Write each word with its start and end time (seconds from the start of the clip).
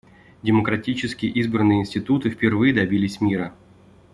Демократически 0.41 1.27
избранные 1.27 1.81
институты 1.81 2.31
впервые 2.31 2.73
добились 2.73 3.21
мира. 3.21 3.53